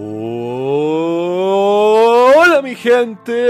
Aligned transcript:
Hola 0.00 0.22
mi 2.62 2.76
gente, 2.76 3.48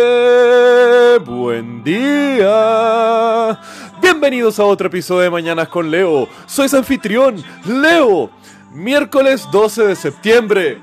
buen 1.19 1.85
día. 1.85 3.61
Bienvenidos 4.01 4.59
a 4.59 4.65
otro 4.65 4.87
episodio 4.87 5.25
de 5.25 5.31
Mañanas 5.31 5.69
con 5.69 5.91
Leo. 5.91 6.27
Soy 6.47 6.71
su 6.71 6.79
anfitrión, 6.79 7.45
Leo. 7.67 8.31
Miércoles 8.73 9.47
12 9.53 9.89
de 9.89 9.95
septiembre. 9.95 10.81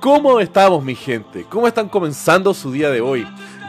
¿Cómo 0.00 0.40
estamos 0.40 0.82
mi 0.82 0.96
gente? 0.96 1.46
¿Cómo 1.48 1.68
están 1.68 1.88
comenzando 1.88 2.52
su 2.52 2.72
día 2.72 2.90
de 2.90 3.00
hoy? 3.00 3.24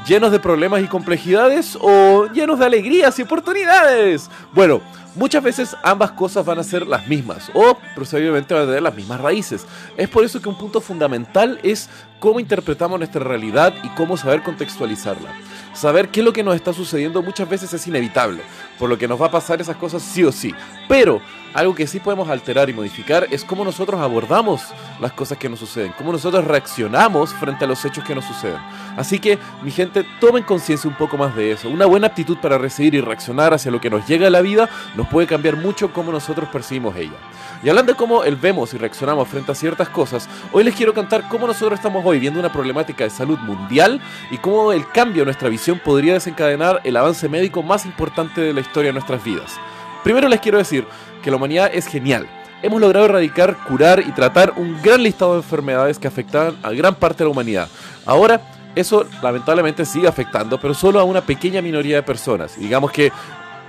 ¿Llenos 0.07 0.31
de 0.31 0.39
problemas 0.39 0.81
y 0.81 0.87
complejidades 0.87 1.77
o 1.79 2.25
llenos 2.25 2.57
de 2.57 2.65
alegrías 2.65 3.19
y 3.19 3.21
oportunidades? 3.21 4.31
Bueno, 4.51 4.81
Muchas 5.15 5.43
veces 5.43 5.75
ambas 5.83 6.11
cosas 6.11 6.45
van 6.45 6.59
a 6.59 6.63
ser 6.63 6.87
las 6.87 7.05
mismas 7.07 7.51
o 7.53 7.77
posiblemente 7.95 8.53
van 8.53 8.63
a 8.63 8.65
tener 8.67 8.81
las 8.81 8.95
mismas 8.95 9.19
raíces. 9.19 9.65
Es 9.97 10.07
por 10.07 10.23
eso 10.23 10.41
que 10.41 10.47
un 10.47 10.57
punto 10.57 10.79
fundamental 10.79 11.59
es 11.63 11.89
cómo 12.21 12.39
interpretamos 12.39 12.99
nuestra 12.99 13.23
realidad 13.23 13.73
y 13.83 13.89
cómo 13.89 14.15
saber 14.15 14.43
contextualizarla. 14.43 15.33
Saber 15.73 16.09
qué 16.09 16.19
es 16.19 16.25
lo 16.25 16.31
que 16.31 16.43
nos 16.43 16.55
está 16.55 16.71
sucediendo 16.71 17.23
muchas 17.23 17.49
veces 17.49 17.73
es 17.73 17.87
inevitable, 17.87 18.43
por 18.77 18.89
lo 18.89 18.97
que 18.97 19.07
nos 19.07 19.19
va 19.19 19.25
a 19.25 19.31
pasar 19.31 19.59
esas 19.59 19.75
cosas 19.75 20.03
sí 20.03 20.23
o 20.23 20.31
sí. 20.31 20.53
Pero 20.87 21.19
algo 21.53 21.73
que 21.73 21.87
sí 21.87 21.99
podemos 21.99 22.29
alterar 22.29 22.69
y 22.69 22.73
modificar 22.73 23.27
es 23.29 23.43
cómo 23.43 23.65
nosotros 23.65 23.99
abordamos 23.99 24.61
las 25.01 25.11
cosas 25.13 25.37
que 25.37 25.49
nos 25.49 25.59
suceden, 25.59 25.93
cómo 25.97 26.11
nosotros 26.11 26.45
reaccionamos 26.45 27.33
frente 27.33 27.65
a 27.65 27.67
los 27.67 27.83
hechos 27.83 28.03
que 28.03 28.13
nos 28.13 28.23
suceden. 28.23 28.59
Así 28.95 29.19
que, 29.19 29.37
mi 29.63 29.71
gente, 29.71 30.05
tomen 30.19 30.43
conciencia 30.43 30.89
un 30.89 30.95
poco 30.95 31.17
más 31.17 31.35
de 31.35 31.51
eso. 31.51 31.69
Una 31.69 31.85
buena 31.87 32.07
actitud 32.07 32.37
para 32.37 32.57
recibir 32.57 32.95
y 32.95 33.01
reaccionar 33.01 33.53
hacia 33.53 33.71
lo 33.71 33.81
que 33.81 33.89
nos 33.89 34.07
llega 34.07 34.27
a 34.27 34.29
la 34.29 34.41
vida 34.41 34.69
nos 34.95 35.07
puede 35.07 35.27
cambiar 35.27 35.57
mucho 35.57 35.91
cómo 35.91 36.11
nosotros 36.11 36.47
percibimos 36.49 36.95
ella. 36.95 37.17
Y 37.63 37.69
hablando 37.69 37.93
de 37.93 37.97
cómo 37.97 38.23
el 38.23 38.35
vemos 38.35 38.73
y 38.73 38.77
reaccionamos 38.77 39.27
frente 39.27 39.51
a 39.51 39.55
ciertas 39.55 39.89
cosas, 39.89 40.29
hoy 40.51 40.63
les 40.63 40.75
quiero 40.75 40.93
contar 40.93 41.27
cómo 41.27 41.47
nosotros 41.47 41.77
estamos 41.77 42.03
viendo 42.19 42.39
una 42.39 42.51
problemática 42.51 43.03
de 43.03 43.09
salud 43.09 43.37
mundial 43.39 44.01
y 44.31 44.37
cómo 44.37 44.71
el 44.71 44.87
cambio 44.89 45.23
en 45.23 45.25
nuestra 45.25 45.49
visión 45.49 45.79
podría 45.83 46.13
desencadenar 46.13 46.81
el 46.83 46.97
avance 46.97 47.29
médico 47.29 47.63
más 47.63 47.85
importante 47.85 48.41
de 48.41 48.53
la 48.53 48.61
historia 48.61 48.89
de 48.89 48.93
nuestras 48.93 49.23
vidas. 49.23 49.59
Primero 50.03 50.27
les 50.27 50.39
quiero 50.39 50.57
decir 50.57 50.85
que 51.21 51.29
la 51.29 51.37
humanidad 51.37 51.71
es 51.73 51.87
genial. 51.87 52.27
Hemos 52.63 52.79
logrado 52.79 53.05
erradicar, 53.05 53.57
curar 53.67 54.01
y 54.01 54.11
tratar 54.11 54.53
un 54.57 54.81
gran 54.81 55.01
listado 55.01 55.33
de 55.33 55.37
enfermedades 55.39 55.97
que 55.97 56.07
afectaban 56.07 56.57
a 56.61 56.71
gran 56.71 56.95
parte 56.95 57.19
de 57.19 57.25
la 57.25 57.31
humanidad. 57.31 57.67
Ahora, 58.05 58.41
eso 58.75 59.05
lamentablemente 59.21 59.85
sigue 59.85 60.07
afectando, 60.07 60.59
pero 60.59 60.73
solo 60.73 60.99
a 60.99 61.03
una 61.03 61.21
pequeña 61.21 61.61
minoría 61.61 61.97
de 61.97 62.03
personas. 62.03 62.57
digamos 62.57 62.91
que 62.91 63.11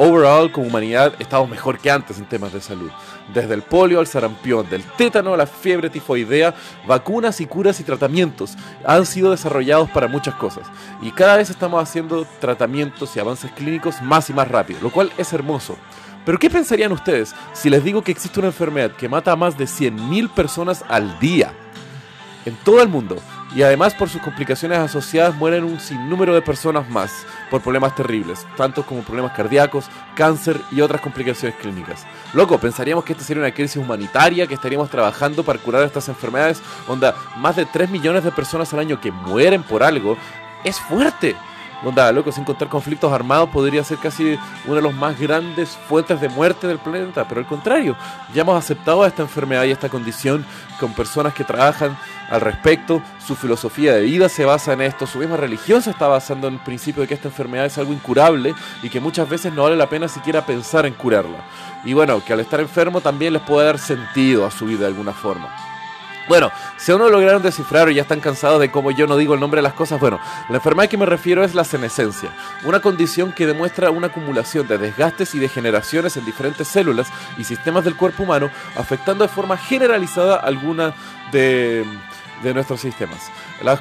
overall 0.03 0.51
como 0.51 0.67
humanidad 0.67 1.15
estamos 1.21 1.49
mejor 1.49 1.79
que 1.79 1.89
antes 1.89 2.19
en 2.19 2.25
temas 2.25 2.53
de 2.53 2.61
salud. 2.61 2.91
Desde 3.33 3.55
el 3.55 3.63
polio 3.63 4.01
al 4.01 4.09
sarampión, 4.09 4.69
del 4.69 4.83
tétano 4.83 5.33
a 5.33 5.37
la 5.37 5.47
fiebre 5.47 5.91
tifoidea, 5.91 6.55
vacunas 6.89 7.41
y 7.41 7.47
curas 7.47 7.79
y 7.79 7.85
tratamientos 7.85 8.57
han 8.85 9.07
sido 9.07 9.31
desarrollados 9.31 9.89
para 9.91 10.09
muchas 10.09 10.35
cosas. 10.35 10.67
Y 11.03 11.13
cada 11.13 11.37
vez 11.37 11.51
estamos 11.51 11.81
haciendo 11.81 12.27
tratamientos 12.41 13.17
y 13.17 13.21
avances 13.21 13.53
clínicos 13.53 14.03
más 14.03 14.29
y 14.29 14.33
más 14.33 14.49
rápido, 14.49 14.81
lo 14.83 14.91
cual 14.91 15.13
es 15.19 15.33
hermoso. 15.33 15.77
Pero 16.27 16.37
¿qué 16.37 16.51
pensarían 16.51 16.91
ustedes 16.91 17.33
si 17.53 17.71
les 17.71 17.85
digo 17.85 18.03
que 18.03 18.11
existe 18.11 18.41
una 18.41 18.49
enfermedad 18.49 18.91
que 18.91 19.09
mata 19.09 19.31
a 19.31 19.37
más 19.37 19.57
de 19.57 19.67
100.000 19.67 20.31
personas 20.31 20.85
al 20.89 21.17
día? 21.21 21.53
En 22.45 22.57
todo 22.65 22.83
el 22.83 22.89
mundo, 22.89 23.17
y 23.55 23.63
además 23.63 23.95
por 23.95 24.09
sus 24.09 24.23
complicaciones 24.23 24.79
asociadas 24.79 25.35
mueren 25.35 25.65
un 25.65 25.79
sinnúmero 25.79 26.35
de 26.35 26.43
personas 26.43 26.89
más 26.89 27.27
por 27.51 27.61
problemas 27.61 27.95
terribles, 27.95 28.47
tanto 28.57 28.85
como 28.85 29.03
problemas 29.03 29.33
cardíacos, 29.33 29.87
cáncer 30.15 30.61
y 30.71 30.81
otras 30.81 31.01
complicaciones 31.01 31.59
clínicas. 31.59 32.07
Loco, 32.33 32.59
pensaríamos 32.59 33.05
que 33.05 33.13
esta 33.13 33.25
sería 33.25 33.43
una 33.43 33.55
crisis 33.55 33.77
humanitaria, 33.77 34.47
que 34.47 34.55
estaríamos 34.55 34.91
trabajando 34.91 35.45
para 35.45 35.59
curar 35.59 35.83
estas 35.85 36.09
enfermedades, 36.09 36.63
onda, 36.89 37.15
más 37.37 37.57
de 37.57 37.67
3 37.67 37.91
millones 37.91 38.25
de 38.25 38.33
personas 38.33 38.73
al 38.73 38.81
año 38.81 39.01
que 39.01 39.13
mueren 39.13 39.63
por 39.63 39.83
algo, 39.83 40.17
es 40.65 40.81
fuerte. 40.81 41.37
Onda, 41.85 42.13
loco, 42.13 42.31
sin 42.31 42.45
contar 42.45 42.69
conflictos 42.69 43.13
armados 43.13 43.51
podría 43.51 43.83
ser 43.83 43.99
casi 43.99 44.39
una 44.67 44.77
de 44.77 44.83
las 44.83 44.95
más 44.95 45.19
grandes 45.19 45.71
fuentes 45.89 46.21
de 46.21 46.29
muerte 46.29 46.69
del 46.69 46.79
planeta, 46.79 47.27
pero 47.27 47.41
al 47.41 47.47
contrario, 47.47 47.97
ya 48.33 48.43
hemos 48.43 48.57
aceptado 48.57 49.05
esta 49.05 49.23
enfermedad 49.23 49.65
y 49.65 49.73
esta 49.73 49.89
condición 49.89 50.47
con 50.79 50.93
personas 50.95 51.35
que 51.35 51.43
trabajan 51.43 51.99
al 52.31 52.41
respecto, 52.41 53.03
su 53.27 53.35
filosofía 53.35 53.95
de 53.95 54.03
vida 54.03 54.29
se 54.29 54.45
basa 54.45 54.75
en 54.75 54.83
esto, 54.83 55.09
su 55.09 55.19
misma 55.19 55.37
religión 55.37 55.83
se 55.83 55.91
está 55.91 56.07
basando 56.07 56.47
en 56.47 56.55
el 56.55 56.61
principio 56.61 57.03
de 57.03 57.09
que 57.09 57.15
esta 57.15 57.29
enfermedad 57.29 57.67
es 57.67 57.77
algo 57.79 57.93
incurable 57.93 58.55
y 58.83 58.89
que 58.89 59.01
muchas 59.01 59.29
veces 59.29 59.53
no 59.53 59.65
vale 59.65 59.77
la 59.77 59.89
pena 59.89 60.07
siquiera 60.07 60.47
pensar 60.47 60.87
en 60.87 60.95
curarla. 60.95 61.45
Y 61.85 61.95
bueno, 61.95 62.25
que 62.25 62.33
al 62.33 62.41
estar 62.41 62.61
enfermo 62.61 63.01
también 63.01 63.33
les 63.33 63.43
puede 63.43 63.67
dar 63.67 63.79
sentido 63.79 64.47
a 64.47 64.53
su 64.53 64.67
vida 64.67 64.81
de 64.81 64.87
alguna 64.87 65.13
forma. 65.13 65.72
Bueno, 66.29 66.53
si 66.77 66.93
aún 66.93 67.01
no 67.01 67.09
lograron 67.09 67.43
descifrar 67.43 67.89
o 67.89 67.91
ya 67.91 68.03
están 68.03 68.21
cansados 68.21 68.61
de 68.61 68.71
cómo 68.71 68.91
yo 68.93 69.07
no 69.07 69.17
digo 69.17 69.35
el 69.35 69.41
nombre 69.41 69.59
de 69.59 69.63
las 69.63 69.73
cosas, 69.73 69.99
bueno, 69.99 70.21
la 70.49 70.57
enfermedad 70.57 70.89
que 70.89 70.97
me 70.97 71.07
refiero 71.07 71.43
es 71.43 71.55
la 71.55 71.65
senescencia, 71.65 72.31
una 72.65 72.81
condición 72.81 73.33
que 73.33 73.47
demuestra 73.47 73.91
una 73.91 74.07
acumulación 74.07 74.69
de 74.69 74.79
desgastes 74.79 75.35
y 75.35 75.41
degeneraciones 75.41 76.17
en 76.17 76.25
diferentes 76.25 76.69
células 76.69 77.09
y 77.39 77.45
sistemas 77.45 77.85
del 77.85 77.97
cuerpo 77.97 78.23
humano, 78.23 78.51
afectando 78.77 79.25
de 79.25 79.33
forma 79.33 79.57
generalizada 79.57 80.37
alguna 80.37 80.95
de 81.33 81.85
de 82.43 82.55
nuestros 82.55 82.81
sistemas. 82.81 83.31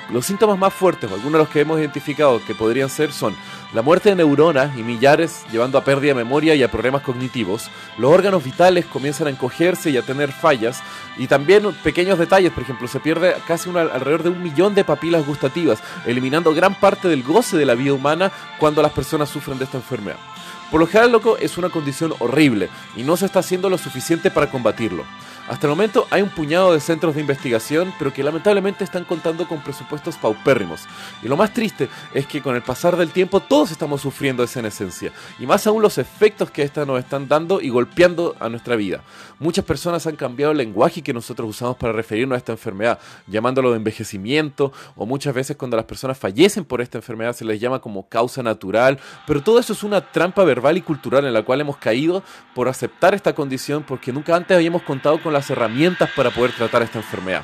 los 0.09 0.25
síntomas 0.25 0.57
más 0.57 0.73
fuertes, 0.73 1.09
o 1.09 1.15
algunos 1.15 1.33
de 1.33 1.39
los 1.39 1.49
que 1.49 1.61
hemos 1.61 1.79
identificado 1.79 2.41
que 2.45 2.55
podrían 2.55 2.89
ser, 2.89 3.11
son 3.11 3.35
la 3.73 3.81
muerte 3.81 4.09
de 4.09 4.15
neuronas 4.15 4.77
y 4.77 4.83
millares, 4.83 5.45
llevando 5.51 5.77
a 5.77 5.83
pérdida 5.83 6.09
de 6.09 6.23
memoria 6.23 6.55
y 6.55 6.63
a 6.63 6.69
problemas 6.69 7.03
cognitivos. 7.03 7.69
Los 7.97 8.11
órganos 8.11 8.43
vitales 8.43 8.85
comienzan 8.85 9.27
a 9.27 9.29
encogerse 9.29 9.89
y 9.89 9.97
a 9.97 10.01
tener 10.01 10.31
fallas. 10.31 10.81
Y 11.17 11.27
también 11.27 11.73
pequeños 11.83 12.19
detalles, 12.19 12.51
por 12.51 12.63
ejemplo, 12.63 12.87
se 12.87 12.99
pierde 12.99 13.35
casi 13.47 13.69
alrededor 13.69 14.23
de 14.23 14.29
un 14.29 14.43
millón 14.43 14.75
de 14.75 14.83
papilas 14.83 15.25
gustativas, 15.25 15.81
eliminando 16.05 16.53
gran 16.53 16.75
parte 16.75 17.07
del 17.07 17.23
goce 17.23 17.57
de 17.57 17.65
la 17.65 17.75
vida 17.75 17.93
humana 17.93 18.31
cuando 18.59 18.81
las 18.81 18.91
personas 18.91 19.29
sufren 19.29 19.57
de 19.57 19.65
esta 19.65 19.77
enfermedad. 19.77 20.30
Por 20.71 20.79
lo 20.79 20.87
general, 20.87 21.11
loco, 21.11 21.37
es 21.37 21.57
una 21.57 21.69
condición 21.69 22.13
horrible 22.19 22.69
y 22.95 23.03
no 23.03 23.17
se 23.17 23.25
está 23.25 23.39
haciendo 23.39 23.69
lo 23.69 23.77
suficiente 23.77 24.31
para 24.31 24.49
combatirlo. 24.49 25.03
Hasta 25.49 25.67
el 25.67 25.71
momento 25.71 26.07
hay 26.11 26.21
un 26.21 26.29
puñado 26.29 26.71
de 26.71 26.79
centros 26.79 27.15
de 27.15 27.19
investigación, 27.19 27.93
pero 27.99 28.13
que 28.13 28.23
lamentablemente 28.23 28.85
están 28.85 29.03
contando 29.03 29.47
con 29.49 29.61
presupuestos 29.61 30.15
paupérrimos. 30.15 30.83
Y 31.21 31.27
lo 31.27 31.35
más 31.35 31.53
triste 31.53 31.89
es 32.13 32.25
que 32.25 32.41
con 32.41 32.55
el 32.55 32.61
pasar 32.61 32.95
del 32.95 33.09
tiempo 33.09 33.41
todos 33.41 33.71
estamos 33.71 33.99
sufriendo 33.99 34.43
esa 34.43 34.61
esencia, 34.61 35.11
y 35.39 35.45
más 35.45 35.67
aún 35.67 35.81
los 35.81 35.97
efectos 35.97 36.51
que 36.51 36.61
éstas 36.61 36.87
nos 36.87 36.99
están 36.99 37.27
dando 37.27 37.59
y 37.59 37.69
golpeando 37.69 38.35
a 38.39 38.47
nuestra 38.47 38.77
vida. 38.77 39.01
Muchas 39.39 39.65
personas 39.65 40.07
han 40.07 40.15
cambiado 40.15 40.51
el 40.51 40.59
lenguaje 40.59 41.01
que 41.01 41.13
nosotros 41.13 41.49
usamos 41.49 41.75
para 41.75 41.91
referirnos 41.91 42.35
a 42.35 42.37
esta 42.37 42.51
enfermedad, 42.53 42.99
llamándolo 43.27 43.71
de 43.71 43.77
envejecimiento, 43.77 44.71
o 44.95 45.05
muchas 45.05 45.33
veces 45.33 45.57
cuando 45.57 45.75
las 45.75 45.85
personas 45.85 46.17
fallecen 46.17 46.63
por 46.63 46.79
esta 46.79 46.99
enfermedad 46.99 47.35
se 47.35 47.43
les 47.43 47.59
llama 47.59 47.79
como 47.79 48.07
causa 48.07 48.41
natural, 48.41 48.99
pero 49.27 49.41
todo 49.41 49.59
eso 49.59 49.73
es 49.73 49.83
una 49.83 49.99
trampa 49.99 50.45
y 50.77 50.81
cultural 50.81 51.25
en 51.25 51.33
la 51.33 51.43
cual 51.43 51.61
hemos 51.61 51.77
caído 51.77 52.23
por 52.53 52.67
aceptar 52.67 53.13
esta 53.13 53.33
condición 53.33 53.83
porque 53.83 54.13
nunca 54.13 54.35
antes 54.35 54.55
habíamos 54.55 54.83
contado 54.83 55.21
con 55.21 55.33
la 55.33 55.41
herramientas 55.49 56.09
para 56.15 56.29
poder 56.29 56.51
tratar 56.53 56.81
esta 56.83 56.99
enfermedad. 56.99 57.43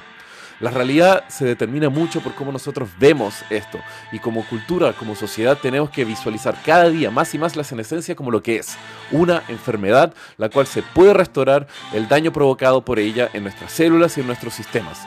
La 0.59 0.71
realidad 0.71 1.23
se 1.27 1.45
determina 1.45 1.89
mucho 1.89 2.19
por 2.21 2.33
cómo 2.33 2.51
nosotros 2.51 2.89
vemos 2.99 3.43
esto 3.51 3.79
y 4.11 4.17
como 4.17 4.43
cultura, 4.47 4.93
como 4.93 5.15
sociedad 5.15 5.57
tenemos 5.61 5.91
que 5.91 6.03
visualizar 6.03 6.57
cada 6.65 6.89
día 6.89 7.11
más 7.11 7.33
y 7.35 7.37
más 7.37 7.55
la 7.55 7.63
senescencia 7.63 8.15
como 8.15 8.31
lo 8.31 8.41
que 8.41 8.57
es, 8.57 8.75
una 9.11 9.43
enfermedad 9.49 10.15
la 10.37 10.49
cual 10.49 10.65
se 10.65 10.81
puede 10.81 11.13
restaurar 11.13 11.67
el 11.93 12.07
daño 12.07 12.31
provocado 12.31 12.83
por 12.83 12.97
ella 12.97 13.29
en 13.33 13.43
nuestras 13.43 13.71
células 13.71 14.17
y 14.17 14.21
en 14.21 14.27
nuestros 14.27 14.55
sistemas. 14.55 15.05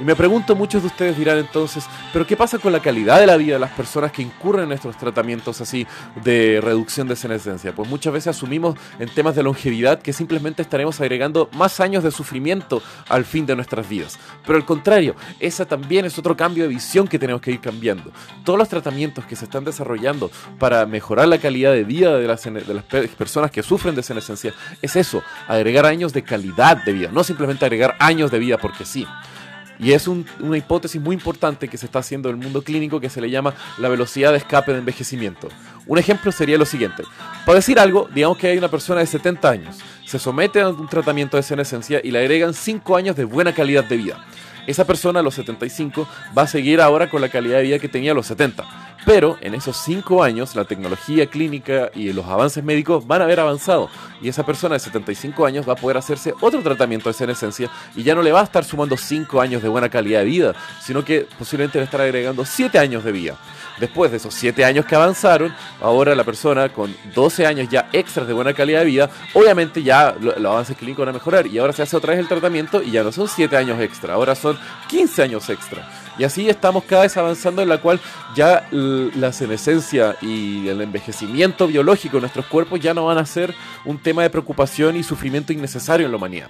Y 0.00 0.04
me 0.04 0.14
pregunto, 0.14 0.54
muchos 0.54 0.82
de 0.82 0.86
ustedes 0.86 1.18
dirán 1.18 1.38
entonces, 1.38 1.84
¿pero 2.12 2.24
qué 2.24 2.36
pasa 2.36 2.58
con 2.58 2.72
la 2.72 2.80
calidad 2.80 3.18
de 3.18 3.26
la 3.26 3.36
vida 3.36 3.54
de 3.54 3.58
las 3.58 3.72
personas 3.72 4.12
que 4.12 4.22
incurren 4.22 4.66
en 4.66 4.72
estos 4.72 4.96
tratamientos 4.96 5.60
así 5.60 5.88
de 6.22 6.60
reducción 6.62 7.08
de 7.08 7.16
senescencia? 7.16 7.74
Pues 7.74 7.88
muchas 7.88 8.12
veces 8.12 8.28
asumimos 8.28 8.76
en 9.00 9.08
temas 9.08 9.34
de 9.34 9.42
longevidad 9.42 10.00
que 10.00 10.12
simplemente 10.12 10.62
estaremos 10.62 11.00
agregando 11.00 11.50
más 11.54 11.80
años 11.80 12.04
de 12.04 12.12
sufrimiento 12.12 12.80
al 13.08 13.24
fin 13.24 13.44
de 13.44 13.56
nuestras 13.56 13.88
vidas. 13.88 14.20
Pero 14.46 14.56
al 14.56 14.64
contrario, 14.64 15.16
esa 15.40 15.66
también 15.66 16.04
es 16.04 16.16
otro 16.16 16.36
cambio 16.36 16.62
de 16.62 16.68
visión 16.68 17.08
que 17.08 17.18
tenemos 17.18 17.42
que 17.42 17.50
ir 17.50 17.60
cambiando. 17.60 18.12
Todos 18.44 18.58
los 18.58 18.68
tratamientos 18.68 19.24
que 19.24 19.34
se 19.34 19.46
están 19.46 19.64
desarrollando 19.64 20.30
para 20.60 20.86
mejorar 20.86 21.26
la 21.26 21.38
calidad 21.38 21.72
de 21.72 21.82
vida 21.82 22.16
de 22.18 22.26
las, 22.28 22.44
de 22.44 22.74
las 22.74 22.84
personas 22.84 23.50
que 23.50 23.64
sufren 23.64 23.96
de 23.96 24.04
senescencia 24.04 24.54
es 24.80 24.94
eso, 24.94 25.24
agregar 25.48 25.86
años 25.86 26.12
de 26.12 26.22
calidad 26.22 26.84
de 26.84 26.92
vida, 26.92 27.10
no 27.12 27.24
simplemente 27.24 27.64
agregar 27.64 27.96
años 27.98 28.30
de 28.30 28.38
vida 28.38 28.58
porque 28.58 28.84
sí. 28.84 29.04
Y 29.78 29.92
es 29.92 30.08
una 30.08 30.56
hipótesis 30.56 31.00
muy 31.00 31.14
importante 31.14 31.68
que 31.68 31.78
se 31.78 31.86
está 31.86 32.00
haciendo 32.00 32.28
en 32.28 32.36
el 32.36 32.42
mundo 32.42 32.62
clínico 32.62 33.00
que 33.00 33.10
se 33.10 33.20
le 33.20 33.30
llama 33.30 33.54
la 33.78 33.88
velocidad 33.88 34.32
de 34.32 34.38
escape 34.38 34.72
de 34.72 34.78
envejecimiento. 34.78 35.48
Un 35.86 35.98
ejemplo 35.98 36.32
sería 36.32 36.58
lo 36.58 36.66
siguiente. 36.66 37.04
Para 37.46 37.56
decir 37.56 37.78
algo, 37.78 38.08
digamos 38.12 38.38
que 38.38 38.48
hay 38.48 38.58
una 38.58 38.68
persona 38.68 39.00
de 39.00 39.06
70 39.06 39.48
años, 39.48 39.78
se 40.08 40.18
somete 40.18 40.62
a 40.62 40.70
un 40.70 40.88
tratamiento 40.88 41.36
de 41.36 41.42
senescencia 41.42 42.00
y 42.02 42.10
le 42.10 42.20
agregan 42.20 42.54
5 42.54 42.96
años 42.96 43.14
de 43.14 43.24
buena 43.24 43.52
calidad 43.52 43.84
de 43.84 43.98
vida. 43.98 44.24
Esa 44.66 44.86
persona 44.86 45.20
a 45.20 45.22
los 45.22 45.34
75 45.34 46.08
va 46.36 46.42
a 46.42 46.46
seguir 46.46 46.80
ahora 46.80 47.10
con 47.10 47.20
la 47.20 47.28
calidad 47.28 47.58
de 47.58 47.64
vida 47.64 47.78
que 47.78 47.88
tenía 47.88 48.12
a 48.12 48.14
los 48.14 48.26
70. 48.26 48.64
Pero 49.04 49.36
en 49.42 49.54
esos 49.54 49.76
cinco 49.76 50.22
años 50.22 50.54
la 50.54 50.64
tecnología 50.64 51.26
clínica 51.26 51.90
y 51.94 52.12
los 52.12 52.26
avances 52.26 52.64
médicos 52.64 53.06
van 53.06 53.20
a 53.20 53.24
haber 53.24 53.40
avanzado 53.40 53.88
y 54.20 54.28
esa 54.28 54.44
persona 54.44 54.74
de 54.74 54.80
75 54.80 55.46
años 55.46 55.68
va 55.68 55.74
a 55.74 55.76
poder 55.76 55.96
hacerse 55.96 56.34
otro 56.40 56.62
tratamiento 56.62 57.08
de 57.08 57.14
senescencia 57.14 57.70
y 57.94 58.02
ya 58.02 58.14
no 58.14 58.22
le 58.22 58.32
va 58.32 58.40
a 58.40 58.44
estar 58.44 58.64
sumando 58.64 58.96
cinco 58.96 59.40
años 59.40 59.62
de 59.62 59.68
buena 59.68 59.88
calidad 59.88 60.20
de 60.20 60.26
vida, 60.26 60.54
sino 60.82 61.04
que 61.04 61.26
posiblemente 61.38 61.78
le 61.78 61.84
estará 61.84 62.04
agregando 62.04 62.44
siete 62.44 62.78
años 62.78 63.04
de 63.04 63.12
vida. 63.12 63.38
Después 63.80 64.10
de 64.10 64.16
esos 64.16 64.34
7 64.34 64.64
años 64.64 64.84
que 64.84 64.94
avanzaron, 64.94 65.54
ahora 65.80 66.14
la 66.14 66.24
persona 66.24 66.68
con 66.68 66.94
12 67.14 67.46
años 67.46 67.68
ya 67.70 67.88
extras 67.92 68.26
de 68.26 68.32
buena 68.32 68.52
calidad 68.52 68.80
de 68.80 68.86
vida, 68.86 69.10
obviamente 69.34 69.82
ya 69.82 70.14
los 70.20 70.36
avances 70.36 70.76
clínicos 70.76 71.06
van 71.06 71.14
a 71.14 71.18
mejorar 71.18 71.46
y 71.46 71.58
ahora 71.58 71.72
se 71.72 71.82
hace 71.82 71.96
otra 71.96 72.12
vez 72.12 72.20
el 72.20 72.28
tratamiento 72.28 72.82
y 72.82 72.90
ya 72.90 73.02
no 73.02 73.12
son 73.12 73.28
7 73.28 73.56
años 73.56 73.80
extra, 73.80 74.14
ahora 74.14 74.34
son 74.34 74.58
15 74.88 75.22
años 75.22 75.48
extra. 75.48 75.88
Y 76.18 76.24
así 76.24 76.48
estamos 76.48 76.82
cada 76.82 77.02
vez 77.02 77.16
avanzando 77.16 77.62
en 77.62 77.68
la 77.68 77.78
cual 77.78 78.00
ya 78.34 78.66
la 78.72 79.32
senescencia 79.32 80.16
y 80.20 80.66
el 80.66 80.80
envejecimiento 80.80 81.68
biológico 81.68 82.16
de 82.16 82.22
nuestros 82.22 82.46
cuerpos 82.46 82.80
ya 82.80 82.92
no 82.92 83.06
van 83.06 83.18
a 83.18 83.26
ser 83.26 83.54
un 83.84 83.98
tema 83.98 84.22
de 84.22 84.30
preocupación 84.30 84.96
y 84.96 85.04
sufrimiento 85.04 85.52
innecesario 85.52 86.06
en 86.06 86.12
la 86.12 86.16
humanidad. 86.16 86.48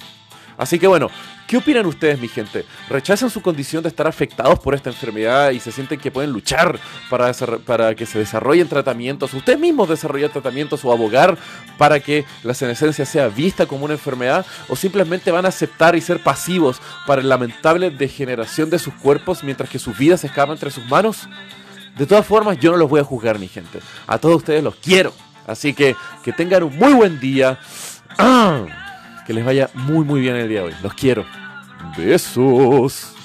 Así 0.56 0.78
que 0.78 0.86
bueno, 0.86 1.10
¿qué 1.48 1.56
opinan 1.56 1.86
ustedes, 1.86 2.20
mi 2.20 2.28
gente? 2.28 2.64
¿Rechazan 2.90 3.30
su 3.30 3.40
condición 3.40 3.82
de 3.82 3.88
estar 3.88 4.06
afectados 4.06 4.58
por 4.60 4.74
esta 4.74 4.90
enfermedad 4.90 5.50
y 5.50 5.58
se 5.58 5.72
sienten 5.72 5.98
que 5.98 6.10
pueden 6.10 6.30
luchar 6.30 6.78
para, 7.08 7.32
para 7.64 7.94
que 7.94 8.06
se 8.06 8.18
desarrollen 8.18 8.68
tratamientos? 8.68 9.32
¿Ustedes 9.32 9.58
mismos 9.58 9.88
desarrollan 9.88 10.30
tratamientos 10.30 10.84
o 10.84 10.92
abogar 10.92 11.36
para 11.78 11.98
que 11.98 12.26
la 12.44 12.52
senescencia 12.52 13.06
sea 13.06 13.28
vista 13.28 13.66
como 13.66 13.86
una 13.86 13.94
enfermedad? 13.94 14.44
¿O 14.68 14.76
simplemente 14.76 15.32
van 15.32 15.46
a 15.46 15.48
aceptar 15.48 15.96
y 15.96 16.02
ser 16.02 16.22
pasivos 16.22 16.80
para 17.06 17.22
la 17.22 17.28
lamentable 17.28 17.90
degeneración 17.90 18.68
de 18.68 18.78
sus 18.78 18.92
cuerpos 18.94 19.42
mientras 19.42 19.70
que 19.70 19.78
sus 19.78 19.96
vidas 19.96 20.22
escapan 20.22 20.52
entre 20.52 20.70
sus 20.70 20.84
manos? 20.86 21.28
De 21.96 22.06
todas 22.06 22.26
formas, 22.26 22.58
yo 22.60 22.70
no 22.70 22.76
los 22.76 22.90
voy 22.90 23.00
a 23.00 23.04
juzgar, 23.04 23.38
mi 23.38 23.48
gente. 23.48 23.80
A 24.06 24.18
todos 24.18 24.36
ustedes 24.36 24.62
los 24.62 24.76
quiero. 24.76 25.14
Así 25.46 25.72
que 25.72 25.96
que 26.22 26.32
tengan 26.32 26.62
un 26.62 26.76
muy 26.76 26.92
buen 26.92 27.18
día. 27.18 27.58
Que 29.28 29.34
les 29.34 29.44
vaya 29.44 29.68
muy 29.74 30.06
muy 30.06 30.22
bien 30.22 30.36
el 30.36 30.48
día 30.48 30.60
de 30.60 30.68
hoy. 30.68 30.74
Los 30.82 30.94
quiero. 30.94 31.26
Besos. 31.98 33.17